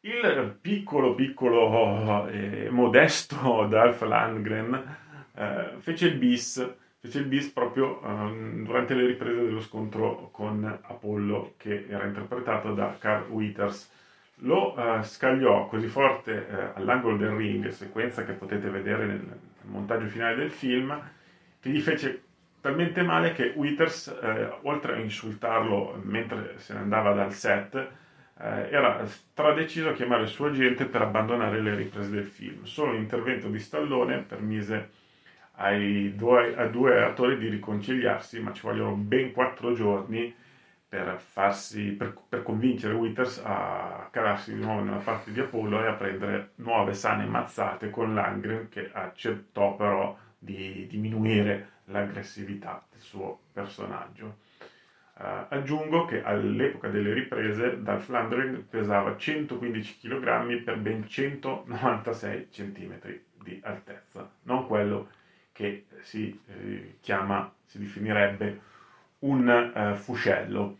Il 0.00 0.58
piccolo, 0.60 1.14
piccolo, 1.14 2.28
eh, 2.28 2.68
modesto 2.70 3.66
Dolph 3.68 4.02
Landgren 4.02 4.96
eh, 5.34 5.70
fece 5.78 6.06
il 6.06 6.16
bis, 6.18 6.76
fece 7.04 7.18
il 7.18 7.26
bis 7.26 7.50
proprio 7.50 8.00
eh, 8.02 8.62
durante 8.62 8.94
le 8.94 9.04
riprese 9.04 9.44
dello 9.44 9.60
scontro 9.60 10.30
con 10.32 10.64
Apollo, 10.64 11.52
che 11.58 11.84
era 11.86 12.06
interpretato 12.06 12.72
da 12.72 12.96
Carl 12.98 13.28
Withers 13.28 13.92
lo 14.38 14.74
uh, 14.74 15.02
scagliò 15.02 15.66
così 15.68 15.86
forte 15.86 16.32
uh, 16.32 16.78
all'angolo 16.78 17.18
del 17.18 17.30
ring, 17.30 17.68
sequenza 17.68 18.24
che 18.24 18.32
potete 18.32 18.70
vedere 18.70 19.06
nel, 19.06 19.20
nel, 19.20 19.38
montaggio 19.64 20.06
finale 20.06 20.34
del 20.36 20.50
film, 20.50 20.98
che 21.60 21.68
gli 21.68 21.80
fece 21.80 22.22
talmente 22.60 23.02
male 23.02 23.32
che 23.32 23.52
Withers, 23.54 24.18
uh, 24.20 24.66
oltre 24.66 24.94
a 24.94 24.98
insultarlo 24.98 26.00
mentre 26.02 26.54
se 26.56 26.72
ne 26.72 26.80
andava 26.80 27.12
dal 27.12 27.32
set, 27.32 28.02
era 28.36 29.06
stradeciso 29.06 29.90
a 29.90 29.92
chiamare 29.92 30.22
il 30.22 30.28
suo 30.28 30.46
agente 30.46 30.86
per 30.86 31.02
abbandonare 31.02 31.60
le 31.60 31.76
riprese 31.76 32.10
del 32.10 32.26
film. 32.26 32.64
Solo 32.64 32.92
l'intervento 32.92 33.46
di 33.46 33.60
Stallone 33.60 34.24
permise 34.26 34.90
ai 35.56 36.14
due, 36.16 36.54
ai 36.56 36.70
due 36.70 37.02
attori 37.02 37.38
di 37.38 37.48
riconciliarsi, 37.48 38.40
ma 38.40 38.52
ci 38.52 38.62
vogliono 38.62 38.94
ben 38.94 39.32
quattro 39.32 39.72
giorni 39.72 40.34
per, 40.88 41.18
farsi, 41.18 41.90
per, 41.90 42.16
per 42.28 42.42
convincere 42.42 42.94
Withers 42.94 43.42
a 43.44 44.08
calarsi 44.10 44.54
di 44.54 44.60
nuovo 44.60 44.82
nella 44.82 44.98
parte 44.98 45.32
di 45.32 45.40
Apollo 45.40 45.82
e 45.82 45.86
a 45.88 45.94
prendere 45.94 46.50
nuove 46.56 46.94
sane 46.94 47.24
mazzate 47.24 47.90
con 47.90 48.14
Langren 48.14 48.68
che 48.68 48.90
accettò 48.92 49.74
però 49.74 50.16
di 50.38 50.86
diminuire 50.88 51.70
l'aggressività 51.86 52.84
del 52.90 53.00
suo 53.00 53.40
personaggio. 53.52 54.38
Uh, 55.16 55.46
aggiungo 55.48 56.06
che 56.06 56.24
all'epoca 56.24 56.88
delle 56.88 57.12
riprese 57.12 57.80
Dolph 57.82 58.08
Lundgren 58.08 58.66
pesava 58.68 59.16
115 59.16 59.98
kg 59.98 60.62
per 60.62 60.78
ben 60.78 61.06
196 61.06 62.48
cm 62.50 62.98
di 63.42 63.60
altezza, 63.62 64.28
non 64.42 64.66
quello 64.66 65.08
che 65.54 65.86
si 66.00 66.36
eh, 66.48 66.96
chiama, 67.00 67.50
si 67.64 67.78
definirebbe 67.78 68.60
un 69.20 69.70
uh, 69.72 69.94
fuscello 69.94 70.78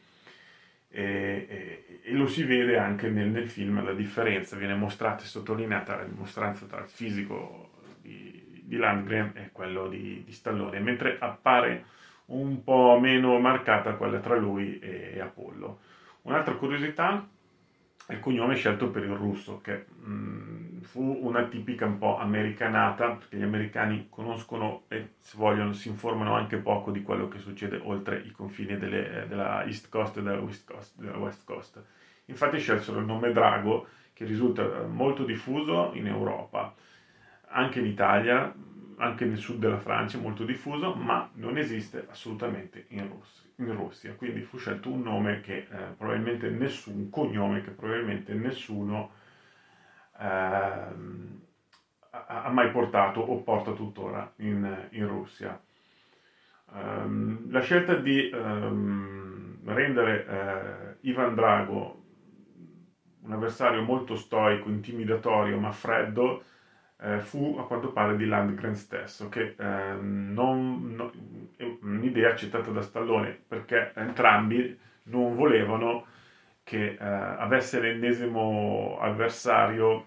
e, 0.90 1.46
e, 1.48 2.00
e, 2.02 2.12
lo 2.12 2.26
si 2.26 2.42
vede 2.42 2.76
anche 2.76 3.08
nel, 3.08 3.28
nel, 3.28 3.48
film, 3.48 3.82
la 3.84 3.92
differenza 3.92 4.56
viene 4.56 4.74
mostrata 4.74 5.22
e 5.22 5.26
sottolineata 5.26 5.96
la 5.96 6.04
dimostranza 6.04 6.66
tra 6.66 6.80
il 6.80 6.88
fisico 6.88 7.70
di, 8.02 8.62
di 8.64 8.76
Landgren 8.76 9.32
e 9.36 9.50
quello 9.52 9.88
di, 9.88 10.24
di, 10.24 10.32
Stallone, 10.32 10.80
mentre 10.80 11.16
appare 11.20 11.84
un 12.26 12.62
po' 12.64 12.98
meno 13.00 13.38
marcata 13.38 13.94
quella 13.94 14.18
tra 14.18 14.36
lui 14.36 14.78
e, 14.80 15.12
e 15.14 15.20
Apollo. 15.20 15.80
Un'altra 16.22 16.54
curiosità 16.54 17.26
il 18.08 18.20
cognome 18.20 18.54
scelto 18.54 18.90
per 18.90 19.04
il 19.04 19.14
russo, 19.14 19.60
che 19.62 19.86
mh, 19.88 20.10
mm, 20.10 20.80
fu 20.82 21.18
una 21.22 21.44
tipica 21.44 21.86
un 21.86 21.96
po' 21.98 22.18
americanata, 22.18 23.12
perché 23.12 23.36
gli 23.38 23.42
americani 23.42 24.08
conoscono 24.10 24.82
e 24.88 25.14
se 25.20 25.36
vogliono 25.38 25.72
si 25.72 25.88
informano 25.88 26.34
anche 26.34 26.58
poco 26.58 26.90
di 26.90 27.02
quello 27.02 27.28
che 27.28 27.38
succede 27.38 27.80
oltre 27.82 28.18
i 28.18 28.30
confini 28.30 28.76
delle, 28.76 29.26
della 29.26 29.64
East 29.64 29.88
Coast 29.88 30.18
e 30.18 30.22
della 30.22 30.38
West 30.38 30.70
Coast, 30.70 30.98
della 30.98 31.16
West 31.16 31.44
Coast. 31.44 31.82
Infatti 32.26 32.58
scelsero 32.58 32.98
il 32.98 33.06
nome 33.06 33.32
Drago, 33.32 33.86
che 34.12 34.24
risulta 34.24 34.86
molto 34.86 35.24
diffuso 35.24 35.92
in 35.94 36.06
Europa, 36.06 36.74
anche 37.48 37.80
in 37.80 37.86
Italia, 37.86 38.54
anche 38.96 39.24
nel 39.24 39.38
sud 39.38 39.58
della 39.58 39.78
Francia, 39.78 40.18
molto 40.18 40.44
diffuso, 40.44 40.94
ma 40.94 41.28
non 41.34 41.56
esiste 41.58 42.06
assolutamente 42.08 42.84
in 42.88 43.08
Russia 43.08 43.43
in 43.56 43.72
Russia, 43.74 44.14
quindi 44.14 44.40
fu 44.40 44.58
scelto 44.58 44.90
un 44.90 45.02
nome 45.02 45.40
che 45.40 45.66
eh, 45.70 45.94
probabilmente 45.96 46.48
nessuno, 46.48 46.96
un 46.96 47.10
cognome 47.10 47.62
che 47.62 47.70
probabilmente 47.70 48.34
nessuno 48.34 49.12
eh, 50.18 51.22
ha 52.10 52.50
mai 52.50 52.70
portato 52.70 53.20
o 53.20 53.42
porta 53.42 53.72
tuttora 53.72 54.32
in, 54.36 54.88
in 54.90 55.06
Russia. 55.06 55.60
Um, 56.72 57.50
la 57.50 57.60
scelta 57.60 57.94
di 57.94 58.30
um, 58.32 59.58
rendere 59.64 60.96
uh, 61.00 61.06
Ivan 61.06 61.34
Drago 61.34 62.02
un 63.24 63.32
avversario 63.32 63.82
molto 63.82 64.16
stoico, 64.16 64.68
intimidatorio 64.68 65.58
ma 65.58 65.70
freddo 65.70 66.42
eh, 67.02 67.20
fu 67.20 67.56
a 67.58 67.66
quanto 67.66 67.92
pare 67.92 68.16
di 68.16 68.26
Landgren 68.26 68.74
stesso, 68.74 69.28
che 69.28 69.54
eh, 69.58 69.94
non, 70.00 70.94
no, 70.94 71.12
un'idea 71.82 72.30
accettata 72.30 72.70
da 72.70 72.82
Stallone 72.82 73.30
perché 73.46 73.92
entrambi 73.94 74.78
non 75.04 75.34
volevano 75.34 76.06
che 76.62 76.96
eh, 76.98 77.04
avesse 77.04 77.80
l'ennesimo 77.80 78.98
avversario, 79.00 80.06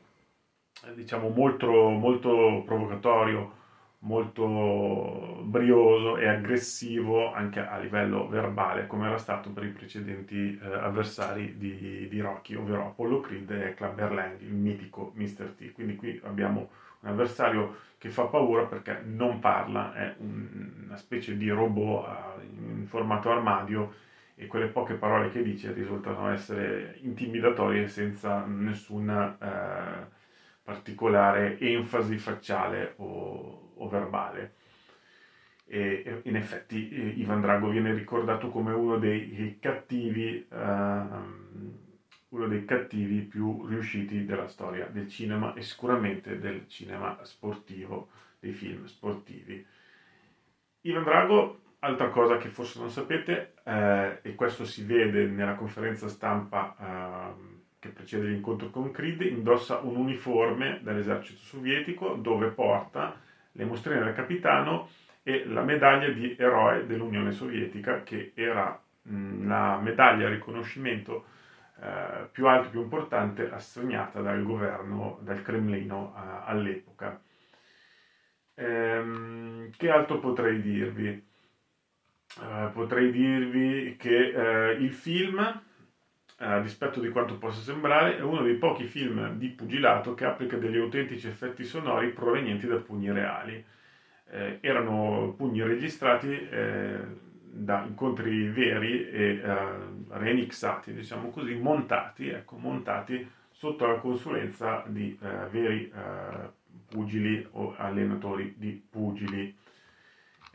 diciamo, 0.96 1.30
molto, 1.30 1.72
molto 1.90 2.64
provocatorio, 2.66 3.54
molto 4.00 5.27
brioso 5.58 6.18
e 6.18 6.28
aggressivo 6.28 7.34
anche 7.34 7.60
a 7.60 7.78
livello 7.78 8.28
verbale, 8.28 8.86
come 8.86 9.08
era 9.08 9.18
stato 9.18 9.50
per 9.50 9.64
i 9.64 9.70
precedenti 9.70 10.60
eh, 10.62 10.66
avversari 10.66 11.58
di, 11.58 12.08
di, 12.08 12.20
Rocky, 12.22 12.56
ovvero 12.56 12.86
Apollo 12.86 13.22
Creed 13.22 13.50
e 13.52 13.74
Clubber 13.74 14.14
Lang, 14.14 14.40
il 14.42 14.54
mitico 14.54 15.12
Mr. 15.16 15.54
T. 15.58 15.72
Quindi 15.72 15.96
qui 15.96 16.20
abbiamo 16.24 16.70
un 17.00 17.10
avversario 17.10 17.78
che 17.98 18.10
fa 18.10 18.26
paura 18.26 18.66
perché 18.66 19.02
non 19.04 19.40
parla, 19.40 19.94
è 19.94 20.16
un, 20.20 20.86
una 20.86 20.98
specie 20.98 21.36
di 21.36 21.50
robot 21.50 22.08
uh, 22.08 22.42
in 22.42 22.86
formato 22.86 23.32
armadio 23.32 23.94
e 24.36 24.46
quelle 24.46 24.68
poche 24.68 24.94
parole 24.94 25.32
che 25.32 25.42
dice 25.42 25.74
risultano 25.74 26.30
essere 26.30 26.98
intimidatorie 27.02 27.88
senza 27.88 28.46
nessuna 28.46 29.36
uh, 29.40 30.16
particolare 30.64 31.58
enfasi 31.60 32.18
facciale 32.20 32.94
o, 32.98 33.72
o 33.76 33.88
verbale. 33.90 34.57
E, 35.70 36.22
in 36.24 36.36
effetti 36.38 36.90
eh, 36.90 37.08
Ivan 37.18 37.42
Drago 37.42 37.68
viene 37.70 37.94
ricordato 37.94 38.50
come 38.50 38.72
uno 38.72 38.98
dei 38.98 39.58
cattivi 39.60 40.48
uh, 40.50 40.56
uno 42.30 42.48
dei 42.48 42.66
cattivi 42.66 43.22
più 43.22 43.66
riusciti 43.66 44.26
della 44.26 44.48
storia 44.48 44.88
del 44.88 45.08
cinema 45.08 45.54
e 45.54 45.62
sicuramente 45.62 46.40
del 46.40 46.68
cinema 46.68 47.18
sportivo, 47.24 48.10
dei 48.40 48.52
film 48.52 48.86
sportivi. 48.86 49.66
Ivan 50.82 51.04
Drago, 51.04 51.60
altra 51.80 52.10
cosa 52.10 52.38
che 52.38 52.50
forse 52.50 52.80
non 52.80 52.90
sapete, 52.90 53.54
eh, 53.64 54.20
e 54.22 54.36
questo 54.36 54.66
si 54.66 54.84
vede 54.84 55.26
nella 55.26 55.56
conferenza 55.56 56.08
stampa 56.08 56.76
eh, 56.80 57.56
che 57.80 57.90
precede 57.90 58.28
l'incontro 58.28 58.70
con 58.70 58.92
Creed, 58.92 59.22
indossa 59.22 59.80
un 59.80 59.96
uniforme 59.96 60.80
dell'esercito 60.84 61.40
sovietico 61.40 62.16
dove 62.16 62.50
porta 62.50 63.20
le 63.54 63.66
mostrine 63.66 64.04
del 64.04 64.14
capitano 64.14 64.90
e 65.28 65.44
la 65.46 65.62
medaglia 65.62 66.08
di 66.08 66.38
eroe 66.40 66.86
dell'Unione 66.86 67.32
Sovietica 67.32 68.02
che 68.02 68.32
era 68.34 68.82
mh, 69.02 69.46
la 69.46 69.78
medaglia 69.78 70.28
a 70.28 70.30
riconoscimento 70.30 71.26
eh, 71.82 72.30
più 72.32 72.48
alta 72.48 72.68
e 72.68 72.70
più 72.70 72.82
importante 72.82 73.52
assegnata 73.52 74.22
dal 74.22 74.42
governo 74.42 75.20
del 75.24 75.42
Cremlino 75.42 76.14
eh, 76.16 76.44
all'epoca. 76.46 77.20
Ehm, 78.56 79.70
che 79.76 79.90
altro 79.90 80.20
potrei 80.20 80.62
dirvi? 80.62 81.08
Eh, 82.42 82.70
potrei 82.72 83.12
dirvi 83.12 83.98
che 83.98 84.32
eh, 84.32 84.72
il 84.76 84.94
film, 84.94 85.40
eh, 85.40 86.46
a 86.46 86.62
dispetto 86.62 87.02
di 87.02 87.10
quanto 87.10 87.38
possa 87.38 87.60
sembrare, 87.60 88.16
è 88.18 88.22
uno 88.22 88.44
dei 88.44 88.56
pochi 88.56 88.86
film 88.86 89.34
di 89.38 89.50
pugilato 89.50 90.14
che 90.14 90.24
applica 90.24 90.56
degli 90.56 90.78
autentici 90.78 91.28
effetti 91.28 91.66
sonori 91.66 92.12
provenienti 92.14 92.66
da 92.66 92.78
pugni 92.78 93.12
reali. 93.12 93.76
Eh, 94.30 94.58
erano 94.62 95.34
pugni 95.38 95.64
registrati 95.64 96.48
da 97.58 97.84
incontri 97.84 98.50
veri 98.50 99.10
e 99.10 99.42
eh, 99.44 99.56
remixati, 100.10 100.94
diciamo 100.94 101.30
così, 101.30 101.56
montati, 101.56 102.30
ecco, 102.30 102.58
montati 102.58 103.28
sotto 103.52 103.88
la 103.88 103.96
consulenza 103.96 104.84
di 104.88 105.18
eh, 105.20 105.48
veri 105.50 105.92
eh, 105.92 106.50
pugili 106.88 107.46
o 107.52 107.74
allenatori 107.78 108.54
di 108.58 108.82
pugili 108.90 109.56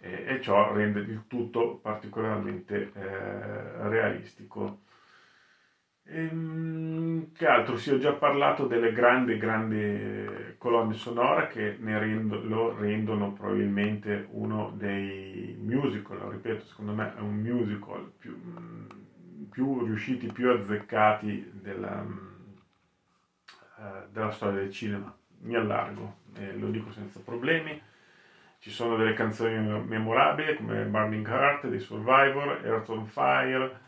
e 0.05 0.41
ciò 0.41 0.73
rende 0.73 0.99
il 1.01 1.25
tutto 1.29 1.79
particolarmente 1.81 2.91
eh, 2.93 3.89
realistico. 3.89 4.81
Ehm, 6.15 7.33
che 7.33 7.47
altro? 7.47 7.77
Sì, 7.79 7.91
ho 7.91 7.99
già 7.99 8.13
parlato 8.13 8.67
delle 8.67 8.93
grandi, 8.93 9.39
grandi 9.39 10.55
colonne 10.59 10.93
sonore 10.93 11.49
che 11.49 11.79
rendo, 11.81 12.39
lo 12.45 12.77
rendono 12.79 13.33
probabilmente 13.33 14.29
uno 14.33 14.73
dei 14.77 15.57
musical, 15.59 16.19
ripeto, 16.19 16.67
secondo 16.67 16.93
me 16.93 17.15
è 17.17 17.21
un 17.21 17.41
musical 17.41 18.13
più, 18.19 18.39
più 19.51 19.85
riusciti, 19.87 20.31
più 20.31 20.51
azzeccati 20.51 21.51
della, 21.55 22.05
uh, 23.77 23.83
della 24.13 24.31
storia 24.31 24.61
del 24.61 24.71
cinema. 24.71 25.17
Mi 25.45 25.57
allargo, 25.57 26.19
e 26.37 26.57
lo 26.57 26.69
dico 26.69 26.93
senza 26.93 27.21
problemi. 27.25 27.81
Ci 28.59 28.71
sono 28.71 28.97
delle 28.97 29.15
canzoni 29.15 29.83
memorabili 29.83 30.55
come 30.57 30.85
Burning 30.85 31.27
Heart 31.27 31.67
dei 31.69 31.81
Survivor, 31.81 32.61
Earth 32.65 32.91
on 32.91 33.07
Fire, 33.07 33.81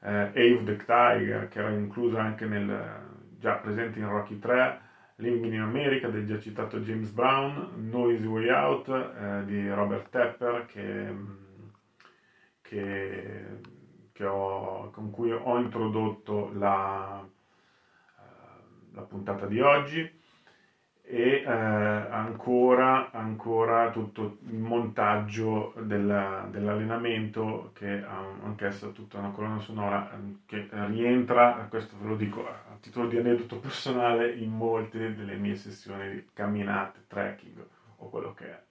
eh, 0.00 0.10
Ave 0.10 0.62
the 0.64 0.76
Tiger, 0.76 1.48
che 1.48 1.58
era 1.58 1.70
inclusa 1.70 2.22
anche 2.22 2.46
nel, 2.46 3.06
già 3.38 3.54
presente 3.54 3.98
in 3.98 4.08
Rocky 4.08 4.38
3, 4.38 4.80
Living 5.16 5.52
in 5.52 5.60
America 5.60 6.08
del 6.08 6.26
già 6.26 6.38
citato 6.38 6.78
James 6.80 7.10
Brown, 7.10 7.88
Noisy 7.88 8.26
Way 8.26 8.48
Out 8.50 8.88
eh, 8.88 9.44
di 9.46 9.68
Robert 9.68 10.10
Tepper 10.10 10.66
che, 10.66 11.14
che, 12.62 13.46
che 14.12 14.24
ho, 14.24 14.90
con 14.90 15.10
cui 15.10 15.32
ho 15.32 15.58
introdotto 15.58 16.52
la, 16.54 17.20
eh, 17.24 18.94
la 18.94 19.02
puntata 19.02 19.46
di 19.46 19.60
oggi 19.60 20.17
e 21.10 21.42
eh, 21.42 21.50
ancora, 21.50 23.10
ancora, 23.12 23.88
tutto 23.90 24.36
il 24.46 24.58
montaggio 24.58 25.72
della, 25.78 26.46
dell'allenamento 26.50 27.70
che 27.72 28.04
ha 28.04 28.18
anch'essa 28.42 28.88
tutta 28.88 29.16
una 29.16 29.30
colonna 29.30 29.58
sonora 29.58 30.12
ehm, 30.12 30.40
che 30.44 30.68
rientra, 30.70 31.66
questo 31.70 31.96
ve 31.98 32.08
lo 32.08 32.14
dico 32.14 32.46
a 32.46 32.76
titolo 32.78 33.08
di 33.08 33.16
aneddoto 33.16 33.58
personale, 33.58 34.34
in 34.34 34.50
molte 34.50 35.14
delle 35.14 35.36
mie 35.36 35.54
sessioni 35.54 36.10
di 36.10 36.28
camminate, 36.34 37.04
trekking 37.06 37.66
o 37.96 38.10
quello 38.10 38.34
che 38.34 38.44
è. 38.44 38.62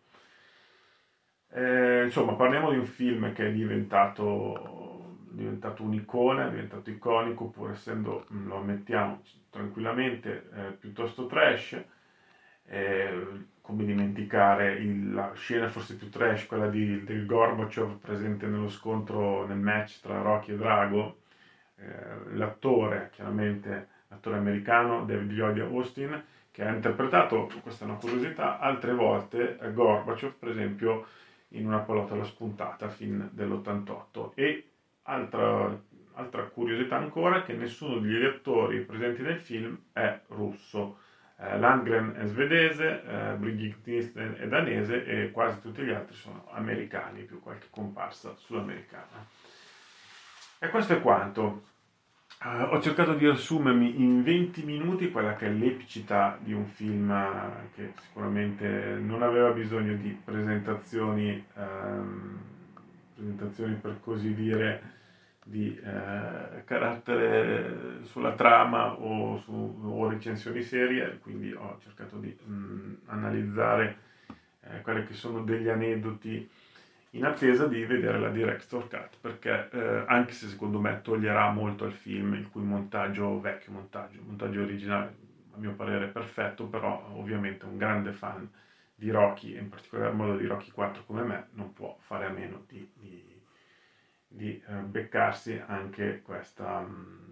Eh, 1.54 2.04
insomma, 2.04 2.34
parliamo 2.34 2.70
di 2.70 2.78
un 2.78 2.86
film 2.86 3.34
che 3.34 3.48
è 3.48 3.52
diventato, 3.52 5.16
diventato 5.32 5.82
un'icona, 5.82 6.46
è 6.46 6.50
diventato 6.52 6.92
iconico, 6.92 7.48
pur 7.48 7.72
essendo, 7.72 8.26
lo 8.28 8.58
ammettiamo 8.58 9.24
tranquillamente, 9.50 10.50
eh, 10.54 10.72
piuttosto 10.74 11.26
trash 11.26 11.96
eh, 12.68 13.46
come 13.62 13.84
dimenticare 13.84 14.74
il, 14.76 15.14
la 15.14 15.34
scena 15.34 15.68
forse 15.68 15.96
più 15.96 16.10
trash, 16.10 16.46
quella 16.46 16.68
di, 16.68 17.04
del 17.04 17.26
Gorbachev 17.26 17.98
presente 17.98 18.46
nello 18.48 18.70
scontro, 18.70 19.46
nel 19.46 19.58
match 19.58 20.00
tra 20.02 20.22
Rocky 20.22 20.54
e 20.54 20.56
Drago. 20.56 21.18
Eh, 21.76 22.36
l'attore, 22.36 23.10
chiaramente 23.12 23.88
l'attore 24.08 24.38
americano 24.38 25.04
David 25.06 25.32
Lloyd 25.32 25.60
Austin, 25.60 26.24
che 26.50 26.64
ha 26.66 26.74
interpretato, 26.74 27.52
questa 27.62 27.86
è 27.86 27.88
una 27.88 27.98
curiosità, 27.98 28.60
altre 28.60 28.94
volte 28.94 29.60
Gorbachev, 29.74 30.34
per 30.40 30.50
esempio, 30.50 31.06
in 31.50 31.68
una 31.68 31.80
pallota 31.80 32.14
alla 32.14 32.24
spuntata 32.24 32.88
fin 32.90 33.30
dell'88. 33.32 34.32
E 34.34 34.70
altra, 35.04 35.80
altra 36.14 36.44
curiosità 36.44 36.96
ancora, 36.96 37.44
che 37.44 37.54
nessuno 37.54 38.00
degli 38.00 38.24
attori 38.24 38.80
presenti 38.80 39.22
nel 39.22 39.40
film 39.40 39.78
è 39.94 40.22
russo 40.30 41.00
eh, 41.40 41.60
Landgren 41.60 42.16
è 42.18 42.26
svedese, 42.26 43.04
eh, 43.04 43.34
Brigitte 43.36 43.92
Nielsen 43.92 44.36
è 44.40 44.48
danese 44.48 45.06
e 45.06 45.32
quasi 45.32 45.62
tutti 45.62 45.84
gli 45.84 45.92
altri 45.92 46.16
sono 46.16 46.48
americani, 46.52 47.24
più 47.24 47.40
qualche 47.40 47.68
comparsa 47.70 48.36
sudamericana. 48.36 49.26
E 50.60 50.70
questo 50.70 50.94
è 50.94 51.02
quanto. 51.02 51.66
Uh, 52.44 52.74
ho 52.74 52.82
cercato 52.82 53.14
di 53.14 53.26
riassumermi 53.26 54.00
in 54.00 54.22
20 54.22 54.64
minuti 54.64 55.10
quella 55.10 55.36
che 55.36 55.48
è 55.48 55.50
l'epicità 55.50 56.38
di 56.40 56.54
un 56.54 56.68
film 56.68 57.10
uh, 57.10 57.74
che 57.74 57.94
sicuramente 58.00 58.68
non 59.00 59.24
aveva 59.24 59.50
bisogno 59.50 59.96
di 59.96 60.10
presentazioni, 60.24 61.44
um, 61.56 62.40
presentazioni 63.16 63.74
per 63.76 64.00
così 64.02 64.36
dire 64.36 64.97
di 65.50 65.80
uh, 65.82 66.64
carattere 66.66 68.04
sulla 68.04 68.34
trama 68.34 68.94
o, 69.00 69.38
su, 69.40 69.80
o, 69.82 70.10
recensioni 70.10 70.62
serie, 70.62 71.20
quindi 71.20 71.54
ho 71.54 71.78
cercato 71.82 72.18
di 72.18 72.36
um, 72.46 72.98
analizzare 73.06 74.06
quelli 74.82 75.06
che 75.06 75.14
sono 75.14 75.44
degli 75.44 75.70
aneddoti 75.70 76.50
in 77.12 77.26
attesa 77.26 77.68
di 77.68 77.84
vedere 77.86 78.20
la 78.20 78.30
director 78.30 78.88
cut 78.88 79.18
perché 79.22 79.70
eh, 79.72 80.04
anche 80.08 80.34
se 80.34 80.48
secondo 80.48 80.80
me 80.80 81.02
toglierà 81.02 81.52
molto 81.52 81.86
al 81.86 81.94
film 81.94 82.34
il 82.34 82.50
cui 82.50 82.64
montaggio 82.64 83.40
vecchio 83.40 83.72
montaggio 83.72 84.20
montaggio 84.26 84.62
originale 84.62 85.16
a 85.54 85.58
mio 85.58 85.74
parere 85.74 86.08
perfetto 86.08 86.66
però 86.66 87.12
ovviamente 87.14 87.66
un 87.66 87.78
grande 87.78 88.12
fan 88.12 88.50
di 88.94 89.10
Rocky 89.10 89.54
e 89.54 89.60
in 89.60 89.70
particolar 89.70 90.14
modo 90.14 90.36
di 90.36 90.46
Rocky 90.46 90.70
4 90.72 91.04
come 91.06 91.22
me 91.24 91.48
non 91.54 91.72
può 91.74 91.96
fare 92.02 92.26
a 92.26 92.30
meno 92.30 92.64
di, 92.68 92.88
di, 92.94 93.24
di 94.28 94.62
eh, 94.68 94.74
beccarsi 94.74 95.62
anche 95.66 96.22
questa, 96.22 96.80
mh, 96.80 96.86
mm, 96.90 97.32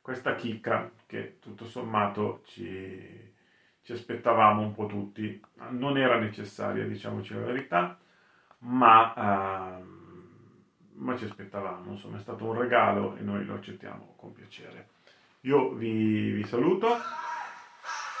questa 0.00 0.34
chicca 0.34 0.90
che 1.06 1.38
tutto 1.40 1.64
sommato 1.64 2.42
ci, 2.44 3.32
ci 3.82 3.92
aspettavamo 3.92 4.62
un 4.62 4.74
po' 4.74 4.86
tutti 4.86 5.40
non 5.70 5.96
era 5.96 6.18
necessaria 6.18 6.86
diciamoci 6.86 7.34
la 7.34 7.40
verità 7.40 7.98
ma, 8.62 9.14
ehm, 9.16 10.00
ma 10.94 11.16
ci 11.16 11.24
aspettavamo, 11.24 11.92
insomma 11.92 12.18
è 12.18 12.20
stato 12.20 12.44
un 12.44 12.58
regalo 12.58 13.16
e 13.16 13.22
noi 13.22 13.44
lo 13.44 13.54
accettiamo 13.54 14.14
con 14.16 14.32
piacere. 14.32 14.88
Io 15.40 15.70
vi, 15.70 16.30
vi 16.30 16.44
saluto, 16.44 16.98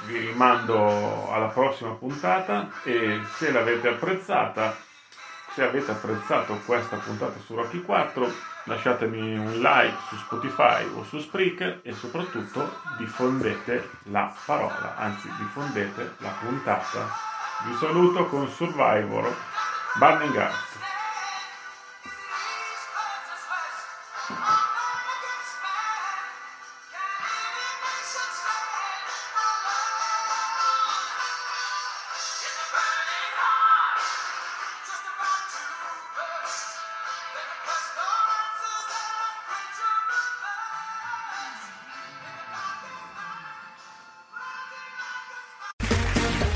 vi 0.08 0.18
rimando 0.18 1.30
alla 1.30 1.46
prossima 1.48 1.92
puntata 1.92 2.70
e 2.84 3.20
se 3.36 3.52
l'avete 3.52 3.88
apprezzata, 3.88 4.74
se 5.54 5.62
avete 5.62 5.90
apprezzato 5.90 6.58
questa 6.64 6.96
puntata 6.96 7.38
su 7.44 7.54
Rocky 7.54 7.82
4, 7.82 8.32
lasciatemi 8.64 9.36
un 9.36 9.60
like 9.60 9.96
su 10.08 10.16
Spotify 10.16 10.84
o 10.94 11.04
su 11.04 11.18
Spreak 11.20 11.80
e 11.82 11.92
soprattutto 11.92 12.80
diffondete 12.96 13.88
la 14.04 14.32
parola, 14.46 14.96
anzi 14.96 15.30
diffondete 15.38 16.14
la 16.18 16.34
puntata. 16.40 17.08
Vi 17.66 17.74
saluto 17.74 18.26
con 18.26 18.48
Survivor 18.48 19.30
Barningham. 19.98 20.50